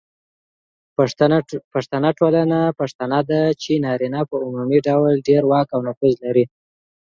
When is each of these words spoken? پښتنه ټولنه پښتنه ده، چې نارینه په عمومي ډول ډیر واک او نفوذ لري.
پښتنه 1.75 2.09
ټولنه 2.19 2.59
پښتنه 2.79 3.19
ده، 3.29 3.41
چې 3.61 3.71
نارینه 3.85 4.21
په 4.29 4.35
عمومي 4.45 4.79
ډول 4.87 5.13
ډیر 5.27 5.41
واک 5.51 5.67
او 5.75 5.81
نفوذ 5.87 6.15
لري. 6.25 6.45